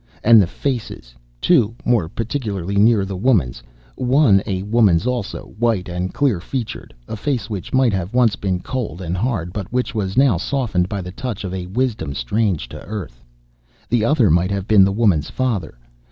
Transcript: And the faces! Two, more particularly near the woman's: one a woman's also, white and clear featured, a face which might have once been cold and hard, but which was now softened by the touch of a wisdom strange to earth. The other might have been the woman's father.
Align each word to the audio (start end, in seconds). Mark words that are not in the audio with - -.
And 0.23 0.41
the 0.41 0.47
faces! 0.47 1.13
Two, 1.41 1.75
more 1.85 2.09
particularly 2.09 2.75
near 2.75 3.05
the 3.05 3.15
woman's: 3.15 3.61
one 3.95 4.41
a 4.47 4.63
woman's 4.63 5.05
also, 5.05 5.53
white 5.59 5.87
and 5.87 6.11
clear 6.11 6.39
featured, 6.39 6.91
a 7.07 7.15
face 7.15 7.51
which 7.51 7.71
might 7.71 7.93
have 7.93 8.11
once 8.11 8.35
been 8.35 8.61
cold 8.61 8.99
and 8.99 9.15
hard, 9.15 9.53
but 9.53 9.71
which 9.71 9.93
was 9.93 10.17
now 10.17 10.37
softened 10.37 10.89
by 10.89 11.01
the 11.01 11.11
touch 11.11 11.43
of 11.43 11.53
a 11.53 11.67
wisdom 11.67 12.15
strange 12.15 12.67
to 12.69 12.83
earth. 12.83 13.23
The 13.89 14.03
other 14.03 14.31
might 14.31 14.49
have 14.49 14.67
been 14.67 14.83
the 14.83 14.91
woman's 14.91 15.29
father. 15.29 15.77